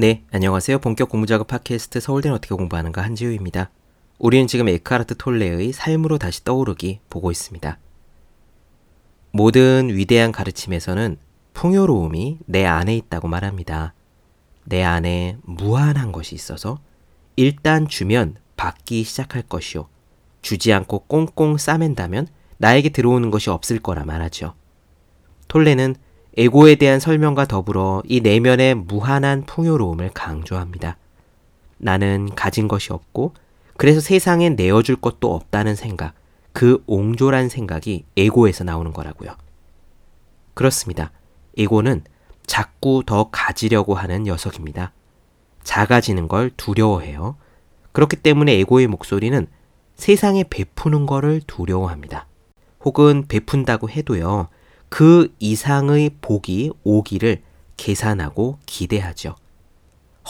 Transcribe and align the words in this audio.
네, 0.00 0.22
안녕하세요. 0.30 0.78
본격 0.78 1.08
공부작업 1.08 1.48
팟캐스트 1.48 1.98
서울대는 1.98 2.36
어떻게 2.36 2.54
공부하는가 2.54 3.02
한지우입니다. 3.02 3.68
우리는 4.20 4.46
지금 4.46 4.68
에크하르트 4.68 5.16
톨레의 5.16 5.72
삶으로 5.72 6.18
다시 6.18 6.44
떠오르기 6.44 7.00
보고 7.10 7.32
있습니다. 7.32 7.78
모든 9.32 9.88
위대한 9.88 10.30
가르침에서는 10.30 11.16
풍요로움이 11.52 12.38
내 12.46 12.64
안에 12.64 12.96
있다고 12.96 13.26
말합니다. 13.26 13.92
내 14.62 14.84
안에 14.84 15.38
무한한 15.42 16.12
것이 16.12 16.36
있어서 16.36 16.78
일단 17.34 17.88
주면 17.88 18.36
받기 18.56 19.02
시작할 19.02 19.42
것이요. 19.42 19.88
주지 20.42 20.72
않고 20.72 21.06
꽁꽁 21.08 21.58
싸맨다면 21.58 22.28
나에게 22.58 22.90
들어오는 22.90 23.32
것이 23.32 23.50
없을 23.50 23.80
거라 23.80 24.04
말하죠. 24.04 24.54
톨레는 25.48 25.96
에고에 26.38 26.76
대한 26.76 27.00
설명과 27.00 27.46
더불어 27.46 28.00
이 28.06 28.20
내면의 28.20 28.76
무한한 28.76 29.44
풍요로움을 29.44 30.10
강조합니다. 30.14 30.96
나는 31.78 32.30
가진 32.36 32.68
것이 32.68 32.92
없고 32.92 33.34
그래서 33.76 33.98
세상에 33.98 34.48
내어줄 34.48 34.96
것도 34.96 35.34
없다는 35.34 35.74
생각, 35.74 36.14
그 36.52 36.80
옹졸한 36.86 37.48
생각이 37.48 38.04
에고에서 38.16 38.62
나오는 38.62 38.92
거라고요. 38.92 39.34
그렇습니다. 40.54 41.10
에고는 41.56 42.04
자꾸 42.46 43.02
더 43.04 43.30
가지려고 43.32 43.94
하는 43.94 44.22
녀석입니다. 44.22 44.92
작아지는 45.64 46.28
걸 46.28 46.52
두려워해요. 46.56 47.36
그렇기 47.90 48.14
때문에 48.14 48.52
에고의 48.60 48.86
목소리는 48.86 49.48
세상에 49.96 50.44
베푸는 50.48 51.06
거를 51.06 51.40
두려워합니다. 51.48 52.28
혹은 52.84 53.24
베푼다고 53.26 53.90
해도요. 53.90 54.48
그 54.88 55.34
이상의 55.38 56.10
복이 56.20 56.72
오기를 56.84 57.42
계산하고 57.76 58.58
기대하죠. 58.66 59.34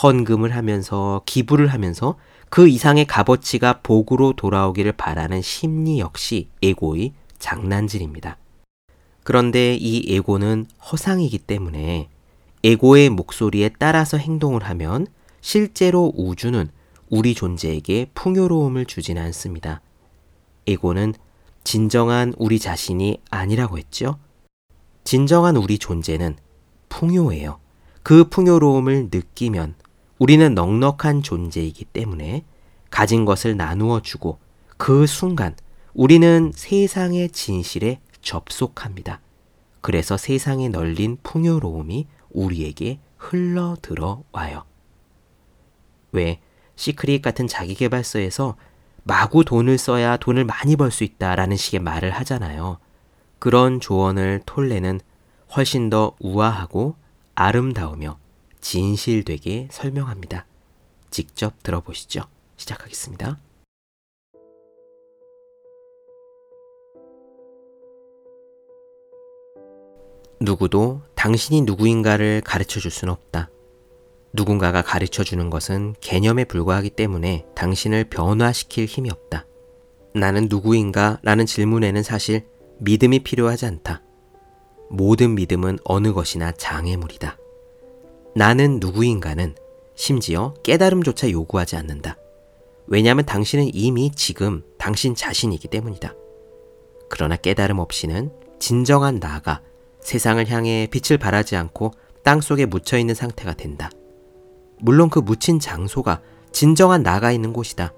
헌금을 0.03 0.55
하면서 0.55 1.23
기부를 1.27 1.69
하면서 1.69 2.17
그 2.51 2.69
이상의 2.69 3.07
값어치가 3.07 3.81
복으로 3.83 4.33
돌아오기를 4.33 4.93
바라는 4.93 5.43
심리 5.43 5.99
역시 5.99 6.49
에고의 6.63 7.13
장난질입니다. 7.39 8.39
그런데 9.25 9.75
이 9.75 10.15
에고는 10.15 10.67
허상이기 10.91 11.39
때문에 11.39 12.09
에고의 12.65 13.11
목소리에 13.11 13.71
따라서 13.79 14.17
행동을 14.17 14.65
하면 14.65 15.07
실제로 15.41 16.13
우주는 16.17 16.69
우리 17.11 17.35
존재에게 17.35 18.11
풍요로움을 18.15 18.87
주지는 18.87 19.23
않습니다. 19.23 19.81
에고는 20.67 21.15
진정한 21.65 22.35
우리 22.39 22.59
자신이 22.59 23.21
아니라고 23.31 23.79
했죠? 23.79 24.19
진정한 25.05 25.57
우리 25.57 25.79
존재는 25.79 26.37
풍요해요. 26.89 27.59
그 28.03 28.29
풍요로움을 28.29 29.09
느끼면 29.13 29.75
우리는 30.19 30.55
넉넉한 30.55 31.23
존재이기 31.23 31.85
때문에 31.87 32.45
가진 32.91 33.25
것을 33.25 33.57
나누어 33.57 34.01
주고 34.01 34.39
그 34.77 35.07
순간 35.07 35.55
우리는 35.95 36.53
세상의 36.55 37.31
진실에 37.31 38.01
접속합니다. 38.21 39.21
그래서 39.81 40.17
세상에 40.17 40.69
널린 40.69 41.19
풍요로움이 41.23 42.07
우리에게 42.31 43.01
흘러 43.17 43.77
들어와요. 43.81 44.65
왜 46.13 46.41
시크릿 46.77 47.23
같은 47.23 47.47
자기개발서에서 47.47 48.57
마구 49.05 49.45
돈을 49.45 49.79
써야 49.79 50.17
돈을 50.17 50.45
많이 50.45 50.77
벌 50.77 50.91
수 50.91 51.05
있다라는 51.05 51.57
식의 51.57 51.81
말을 51.81 52.11
하잖아요. 52.11 52.79
그런 53.39 53.81
조언을 53.81 54.43
톨레는 54.47 55.01
훨씬 55.55 55.91
더 55.91 56.13
우아하고 56.21 56.97
아름다우며 57.35 58.19
진실되게 58.61 59.69
설명합니다. 59.71 60.45
직접 61.11 61.63
들어보시죠. 61.63 62.23
시작하겠습니다. 62.57 63.39
누구도 70.41 71.03
당신이 71.15 71.63
누구인가를 71.63 72.43
가르쳐 72.45 72.79
줄 72.81 72.91
수는 72.91 73.13
없다. 73.13 73.51
누군가가 74.33 74.83
가르쳐 74.83 75.25
주는 75.25 75.51
것은 75.51 75.95
개념에 76.01 76.45
불과하기 76.45 76.91
때문에 76.91 77.47
당신을 77.55 78.05
변화시킬 78.05 78.87
힘이 78.87 79.11
없다. 79.11 79.47
나는 80.15 80.47
누구인가? 80.49 81.19
라는 81.23 81.47
질문에는 81.47 82.03
사실 82.03 82.47
믿음이 82.79 83.21
필요하지 83.21 83.67
않다. 83.67 84.03
모든 84.91 85.35
믿음은 85.35 85.79
어느 85.85 86.13
것이나 86.13 86.53
장애물이다. 86.53 87.37
나는 88.35 88.79
누구인가는 88.81 89.55
심지어 89.95 90.55
깨달음조차 90.63 91.31
요구하지 91.31 91.77
않는다. 91.77 92.17
왜냐하면 92.87 93.27
당신은 93.27 93.71
이미 93.75 94.11
지금 94.13 94.63
당신 94.79 95.15
자신이기 95.15 95.69
때문이다. 95.69 96.15
그러나 97.11 97.37
깨달음 97.37 97.79
없이는 97.79 98.31
진정한 98.59 99.21
나가 99.21 99.61
세상을 100.01 100.47
향해 100.49 100.89
빛을 100.91 101.19
발하지 101.19 101.57
않고 101.57 101.93
땅 102.23 102.41
속에 102.41 102.65
묻혀 102.67 102.99
있는 102.99 103.15
상태가 103.15 103.55
된다. 103.55 103.91
물론 104.81 105.11
그 105.11 105.19
묻힌 105.19 105.59
장소가 105.59 106.23
진정한 106.53 107.03
나가 107.03 107.33
있는 107.33 107.53
곳이다. 107.53 107.93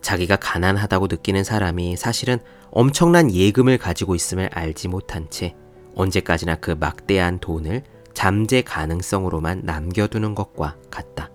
자기가 0.00 0.36
가난하다고 0.36 1.08
느끼는 1.08 1.44
사람이 1.44 1.96
사실은 1.96 2.38
엄청난 2.70 3.32
예금을 3.32 3.78
가지고 3.78 4.14
있음을 4.14 4.48
알지 4.52 4.88
못한 4.88 5.28
채 5.30 5.54
언제까지나 5.94 6.56
그 6.56 6.70
막대한 6.70 7.38
돈을 7.38 7.82
잠재 8.14 8.62
가능성으로만 8.62 9.62
남겨두는 9.64 10.34
것과 10.34 10.76
같다. 10.90 11.30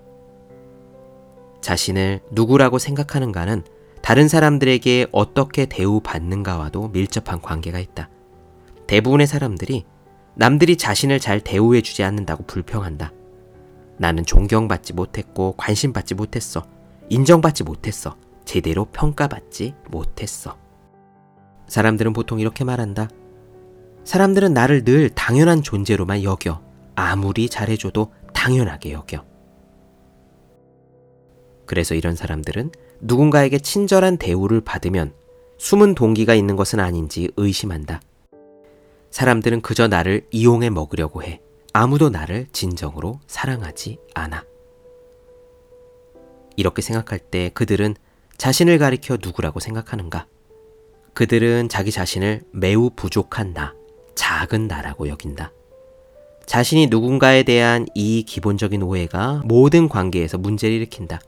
자신을 1.61 2.21
누구라고 2.31 2.77
생각하는가는 2.77 3.63
다른 4.01 4.27
사람들에게 4.27 5.07
어떻게 5.11 5.65
대우받는가와도 5.65 6.89
밀접한 6.89 7.41
관계가 7.41 7.79
있다. 7.79 8.09
대부분의 8.87 9.25
사람들이 9.25 9.83
남들이 10.35 10.75
자신을 10.75 11.19
잘 11.19 11.39
대우해주지 11.39 12.03
않는다고 12.03 12.43
불평한다. 12.45 13.11
나는 13.97 14.25
존경받지 14.25 14.93
못했고 14.93 15.53
관심받지 15.57 16.13
못했어. 16.13 16.65
인정받지 17.09 17.63
못했어. 17.63 18.15
제대로 18.45 18.85
평가받지 18.85 19.73
못했어. 19.89 20.57
사람들은 21.67 22.13
보통 22.13 22.39
이렇게 22.39 22.63
말한다. 22.63 23.09
사람들은 24.03 24.53
나를 24.53 24.83
늘 24.83 25.09
당연한 25.09 25.63
존재로만 25.63 26.23
여겨. 26.23 26.61
아무리 26.95 27.49
잘해줘도 27.49 28.13
당연하게 28.33 28.93
여겨. 28.93 29.25
그래서 31.65 31.95
이런 31.95 32.15
사람들은 32.15 32.71
누군가에게 33.01 33.57
친절한 33.59 34.17
대우를 34.17 34.61
받으면 34.61 35.13
숨은 35.57 35.95
동기가 35.95 36.35
있는 36.35 36.55
것은 36.55 36.79
아닌지 36.79 37.31
의심한다. 37.37 38.01
사람들은 39.09 39.61
그저 39.61 39.87
나를 39.87 40.27
이용해 40.31 40.69
먹으려고 40.69 41.23
해. 41.23 41.41
아무도 41.73 42.09
나를 42.09 42.47
진정으로 42.51 43.19
사랑하지 43.27 43.99
않아. 44.13 44.43
이렇게 46.55 46.81
생각할 46.81 47.19
때 47.19 47.49
그들은 47.53 47.95
자신을 48.37 48.77
가리켜 48.77 49.17
누구라고 49.21 49.59
생각하는가? 49.59 50.27
그들은 51.13 51.69
자기 51.69 51.91
자신을 51.91 52.41
매우 52.51 52.89
부족한 52.95 53.53
나, 53.53 53.73
작은 54.15 54.67
나라고 54.67 55.07
여긴다. 55.07 55.51
자신이 56.45 56.87
누군가에 56.87 57.43
대한 57.43 57.85
이 57.95 58.23
기본적인 58.23 58.83
오해가 58.83 59.41
모든 59.45 59.87
관계에서 59.89 60.37
문제를 60.37 60.75
일으킨다. 60.75 61.19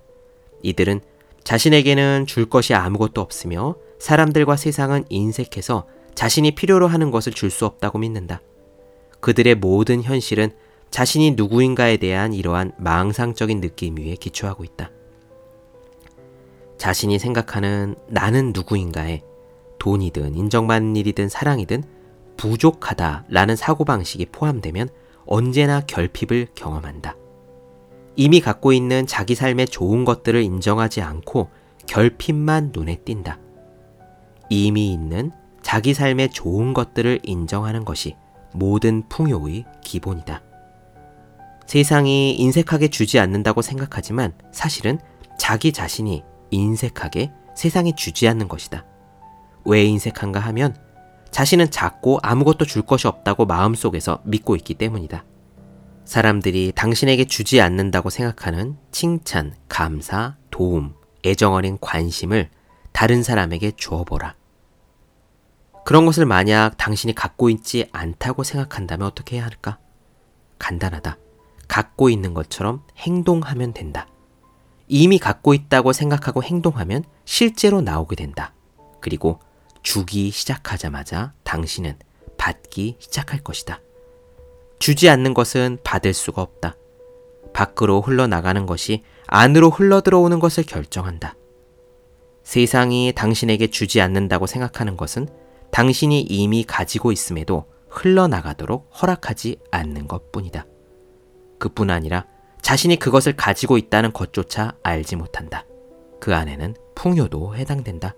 이들은 0.62 1.02
자신에게는 1.44 2.26
줄 2.28 2.50
것이 2.50 2.74
아무것도 2.74 3.22
없으며 3.22 3.76
사람들과 4.00 4.58
세상은 4.58 5.06
인색해서 5.10 5.88
자신이 6.14 6.52
필요로 6.52 6.88
하는 6.88 7.10
것을 7.10 7.32
줄 7.32 7.50
수 7.50 7.66
없다고 7.66 8.00
믿는다. 8.00 8.42
그들의 9.22 9.56
모든 9.56 10.04
현실은 10.04 10.52
자신이 10.92 11.32
누구인가에 11.32 11.98
대한 11.98 12.34
이러한 12.34 12.74
망상적인 12.78 13.62
느낌 13.62 13.98
위에 13.98 14.16
기초하고 14.16 14.64
있다. 14.64 14.92
자신이 16.78 17.20
생각하는 17.20 17.96
나는 18.08 18.54
누구인가에 18.54 19.22
돈이든 19.80 20.36
인정받는 20.36 20.96
일이든 20.96 21.30
사랑이든 21.30 21.84
부족하다라는 22.38 23.56
사고방식이 23.56 24.28
포함되면 24.28 24.90
언제나 25.26 25.82
결핍을 25.82 26.48
경험한다. 26.56 27.16
이미 28.16 28.40
갖고 28.40 28.74
있는 28.74 29.06
자기 29.06 29.36
삶의 29.36 29.68
좋은 29.68 30.06
것들을 30.06 30.42
인정하지 30.42 31.02
않고 31.02 31.50
결핍만 31.88 32.72
눈에 32.74 32.98
띈다. 33.06 33.40
이미 34.50 34.94
있는 34.94 35.32
자기 35.62 35.94
삶의 35.94 36.30
좋은 36.30 36.74
것들을 36.74 37.20
인정하는 37.24 37.86
것이 37.86 38.16
모든 38.54 39.08
풍요의 39.10 39.66
기본이다. 39.84 40.42
세상이 41.66 42.36
인색하게 42.36 42.88
주지 42.88 43.20
않는다고 43.20 43.62
생각하지만 43.62 44.34
사실은 44.52 45.00
자기 45.38 45.74
자신이 45.74 46.24
인색하게 46.52 47.32
세상에 47.56 47.94
주지 47.96 48.28
않는 48.28 48.48
것이다. 48.48 48.86
왜 49.66 49.84
인색한가 49.86 50.40
하면 50.40 50.76
자신은 51.32 51.72
작고 51.72 52.20
아무것도 52.24 52.66
줄 52.66 52.82
것이 52.84 53.08
없다고 53.08 53.46
마음속에서 53.46 54.22
믿고 54.24 54.56
있기 54.56 54.76
때문이다. 54.76 55.26
사람들이 56.06 56.72
당신에게 56.74 57.26
주지 57.26 57.60
않는다고 57.60 58.10
생각하는 58.10 58.78
칭찬, 58.92 59.56
감사, 59.68 60.38
도움, 60.52 60.96
애정 61.26 61.54
어린 61.54 61.78
관심을 61.82 62.50
다른 62.94 63.24
사람에게 63.24 63.72
주어보라. 63.76 64.36
그런 65.84 66.06
것을 66.06 66.26
만약 66.26 66.78
당신이 66.78 67.14
갖고 67.14 67.50
있지 67.50 67.88
않다고 67.92 68.44
생각한다면 68.44 69.08
어떻게 69.08 69.36
해야 69.36 69.46
할까? 69.46 69.80
간단하다. 70.60 71.18
갖고 71.68 72.10
있는 72.10 72.34
것처럼 72.34 72.84
행동하면 72.98 73.74
된다. 73.74 74.08
이미 74.88 75.20
갖고 75.20 75.54
있다고 75.54 75.94
생각하고 75.94 76.44
행동하면 76.44 77.04
실제로 77.26 77.82
나오게 77.82 78.16
된다. 78.16 78.54
그리고 79.02 79.40
주기 79.84 80.32
시작하자마자 80.32 81.34
당신은 81.44 81.98
받기 82.38 82.98
시작할 83.00 83.40
것이다. 83.44 83.82
주지 84.80 85.10
않는 85.10 85.34
것은 85.34 85.80
받을 85.84 86.14
수가 86.14 86.42
없다. 86.42 86.76
밖으로 87.54 88.02
흘러나가는 88.02 88.66
것이 88.66 89.04
안으로 89.26 89.70
흘러들어오는 89.70 90.40
것을 90.40 90.64
결정한다. 90.64 91.36
세상이 92.44 93.14
당신에게 93.16 93.68
주지 93.68 94.00
않는다고 94.00 94.46
생각하는 94.48 94.96
것은 94.96 95.28
당신이 95.72 96.22
이미 96.22 96.64
가지고 96.64 97.12
있음에도 97.12 97.66
흘러나가도록 97.90 98.90
허락하지 99.02 99.58
않는 99.72 100.08
것 100.08 100.32
뿐이다. 100.32 100.66
그뿐 101.60 101.90
아니라 101.90 102.26
자신이 102.62 102.98
그것을 102.98 103.36
가지고 103.36 103.78
있다는 103.78 104.14
것조차 104.14 104.76
알지 104.84 105.16
못한다. 105.16 105.66
그 106.20 106.36
안에는 106.36 106.76
풍요도 106.96 107.56
해당된다. 107.56 108.16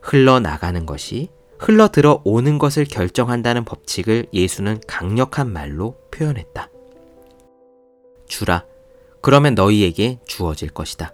흘러나가는 0.00 0.86
것이 0.86 1.28
흘러 1.58 1.88
들어 1.88 2.22
오는 2.24 2.58
것을 2.58 2.84
결정한다는 2.84 3.64
법칙을 3.64 4.26
예수는 4.32 4.80
강력한 4.86 5.52
말로 5.52 5.96
표현했다. 6.10 6.70
주라. 8.28 8.64
그러면 9.20 9.54
너희에게 9.54 10.20
주어질 10.24 10.68
것이다. 10.68 11.12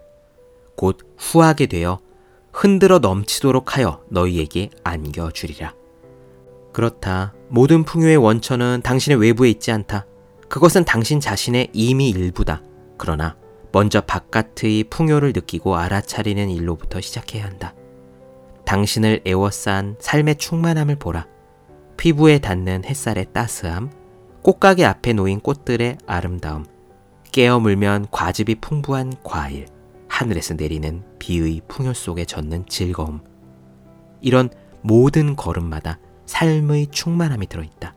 곧 0.76 0.98
후하게 1.16 1.66
되어 1.66 2.00
흔들어 2.52 2.98
넘치도록 2.98 3.76
하여 3.76 4.02
너희에게 4.10 4.70
안겨주리라. 4.84 5.74
그렇다. 6.72 7.34
모든 7.48 7.84
풍요의 7.84 8.16
원천은 8.16 8.82
당신의 8.84 9.18
외부에 9.18 9.48
있지 9.48 9.72
않다. 9.72 10.06
그것은 10.48 10.84
당신 10.84 11.20
자신의 11.20 11.68
이미 11.72 12.10
일부다. 12.10 12.62
그러나 12.96 13.36
먼저 13.72 14.00
바깥의 14.00 14.84
풍요를 14.84 15.32
느끼고 15.34 15.76
알아차리는 15.76 16.48
일로부터 16.50 17.00
시작해야 17.00 17.44
한다. 17.44 17.74
당신을 18.64 19.22
에워싼 19.24 19.96
삶의 19.98 20.36
충만함을 20.36 20.96
보라. 20.96 21.26
피부에 21.96 22.38
닿는 22.38 22.84
햇살의 22.84 23.26
따스함, 23.32 23.90
꽃가게 24.42 24.84
앞에 24.84 25.12
놓인 25.12 25.40
꽃들의 25.40 25.98
아름다움, 26.06 26.66
깨어 27.32 27.60
물면 27.60 28.08
과즙이 28.10 28.56
풍부한 28.60 29.14
과일, 29.22 29.66
하늘에서 30.08 30.54
내리는 30.54 31.02
비의 31.18 31.62
풍요 31.66 31.94
속에 31.94 32.24
젖는 32.24 32.66
즐거움. 32.68 33.20
이런 34.20 34.50
모든 34.82 35.34
걸음마다 35.34 35.98
삶의 36.26 36.88
충만함이 36.88 37.48
들어있다. 37.48 37.94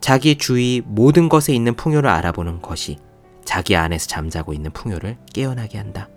자기 0.00 0.36
주위 0.38 0.82
모든 0.84 1.28
것에 1.28 1.54
있는 1.54 1.74
풍요를 1.74 2.08
알아보는 2.08 2.62
것이 2.62 2.98
자기 3.44 3.76
안에서 3.76 4.06
잠자고 4.06 4.52
있는 4.52 4.70
풍요를 4.72 5.18
깨어나게 5.32 5.78
한다. 5.78 6.08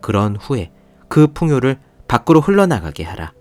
그런 0.00 0.36
후에 0.36 0.70
그 1.08 1.26
풍요를 1.32 1.78
밖으로 2.08 2.40
흘러나가게 2.40 3.04
하라. 3.04 3.32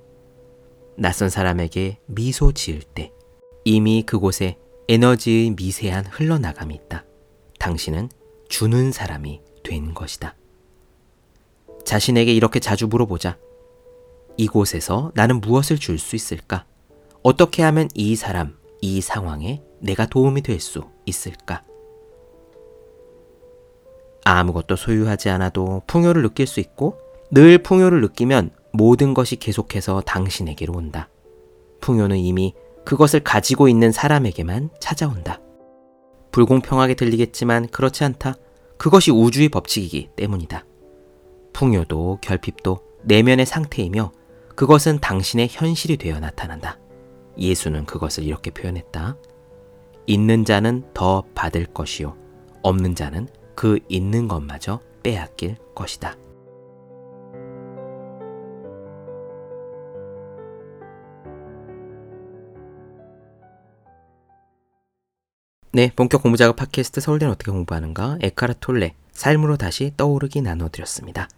낯선 0.98 1.30
사람에게 1.30 2.00
미소 2.06 2.52
지을 2.52 2.82
때 2.82 3.12
이미 3.66 4.04
그곳에 4.04 4.58
에너지의 4.88 5.52
미세한 5.52 6.06
흘러나감이 6.06 6.76
있다. 6.76 7.06
당신은 7.60 8.10
주는 8.50 8.92
사람이 8.92 9.42
된 9.64 9.94
것이다. 9.94 10.36
자신에게 11.86 12.34
이렇게 12.34 12.60
자주 12.60 12.88
물어보자. 12.88 13.38
이곳에서 14.38 15.12
나는 15.16 15.42
무엇을 15.42 15.78
줄 15.78 15.98
수 15.98 16.16
있을까? 16.16 16.66
어떻게 17.24 17.64
하면 17.64 17.88
이 17.94 18.16
사람, 18.16 18.58
이 18.82 19.02
상황에 19.02 19.62
내가 19.80 20.06
도움이 20.06 20.42
될 20.42 20.60
수 20.60 20.84
있을까? 21.06 21.64
아무것도 24.24 24.76
소유하지 24.76 25.30
않아도 25.30 25.82
풍요를 25.88 26.22
느낄 26.22 26.46
수 26.46 26.60
있고 26.60 26.98
늘 27.32 27.58
풍요를 27.64 28.02
느끼면 28.02 28.52
모든 28.74 29.14
것이 29.14 29.36
계속해서 29.38 30.02
당신에게로 30.02 30.74
온다. 30.74 31.10
풍요는 31.82 32.18
이미 32.18 32.54
그것을 32.86 33.22
가지고 33.22 33.68
있는 33.68 33.92
사람에게만 33.92 34.70
찾아온다. 34.80 35.40
불공평하게 36.32 36.94
들리겠지만 36.94 37.68
그렇지 37.68 38.04
않다. 38.04 38.36
그것이 38.78 39.12
우주의 39.12 39.50
법칙이기 39.50 40.12
때문이다. 40.16 40.66
풍요도 41.54 42.20
결핍도 42.22 42.80
내면의 43.04 43.46
상태이며 43.46 44.12
그것은 44.56 45.00
당신의 45.00 45.50
현실이 45.52 45.98
되어 45.98 46.20
나타난다. 46.20 46.81
예수는 47.38 47.86
그것을 47.86 48.24
이렇게 48.24 48.52
표현했다. 48.52 49.16
있는 50.08 50.46
자는 50.46 50.84
더 50.94 51.24
받을 51.36 51.66
것이요. 51.66 52.18
없는 52.64 52.96
자는 52.96 53.28
그 53.56 53.80
있는 53.90 54.28
것마저 54.28 54.80
빼앗길 55.04 55.58
것이다. 55.76 56.16
네, 65.74 65.90
본격 65.96 66.22
공부 66.22 66.38
작업 66.38 66.58
팟캐스트 66.58 67.00
서울대는 67.00 67.32
어떻게 67.32 67.50
공부하는가 67.50 68.18
에카르 68.22 68.56
톨레 68.60 68.94
삶으로 69.14 69.56
다시 69.56 69.94
떠오르기 69.96 70.42
나눠드렸습니다. 70.42 71.30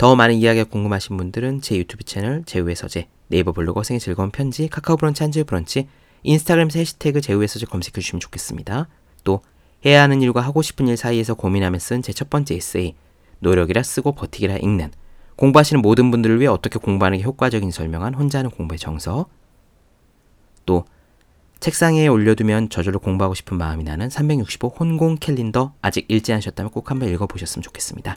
더 0.00 0.16
많은 0.16 0.36
이야기가 0.36 0.64
궁금하신 0.64 1.18
분들은 1.18 1.60
제 1.60 1.76
유튜브 1.76 2.04
채널 2.04 2.42
제우의 2.44 2.74
서재, 2.74 3.08
네이버 3.28 3.52
블로그 3.52 3.84
생의 3.84 4.00
즐거운 4.00 4.30
편지, 4.30 4.66
카카오 4.66 4.96
브런치 4.96 5.22
한줄 5.22 5.44
브런치, 5.44 5.88
인스타그램에서 6.22 6.78
해시태그 6.78 7.20
제우의 7.20 7.46
서재 7.46 7.66
검색해 7.66 8.00
주시면 8.00 8.20
좋겠습니다. 8.20 8.88
또 9.24 9.42
해야 9.84 10.00
하는 10.02 10.22
일과 10.22 10.40
하고 10.40 10.62
싶은 10.62 10.88
일 10.88 10.96
사이에서 10.96 11.34
고민하며 11.34 11.78
쓴 11.80 12.00
제 12.00 12.14
첫 12.14 12.30
번째 12.30 12.54
에세이 12.54 12.94
노력이라 13.40 13.82
쓰고 13.82 14.12
버티기라 14.12 14.56
읽는 14.56 14.90
공부하시는 15.36 15.82
모든 15.82 16.10
분들을 16.10 16.40
위해 16.40 16.48
어떻게 16.48 16.78
공부하는 16.78 17.18
게 17.18 17.24
효과적인 17.24 17.70
설명한 17.70 18.14
혼자 18.14 18.38
하는 18.38 18.50
공부의 18.50 18.78
정서 18.78 19.26
또 20.64 20.86
책상 21.60 21.96
에 21.96 22.06
올려두면 22.06 22.70
저절로 22.70 23.00
공부하고 23.00 23.34
싶은 23.34 23.58
마음이 23.58 23.84
나는 23.84 24.08
365 24.08 24.68
혼공 24.80 25.16
캘린더 25.16 25.74
아직 25.82 26.06
읽지 26.08 26.32
않으셨다면 26.32 26.72
꼭 26.72 26.90
한번 26.90 27.10
읽어보셨으면 27.10 27.62
좋겠습니다. 27.62 28.16